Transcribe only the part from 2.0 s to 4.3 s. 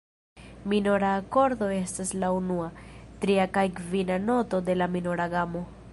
la unua, tria kaj kvina